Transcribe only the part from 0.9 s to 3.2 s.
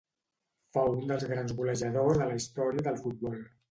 un dels grans golejadors de la història del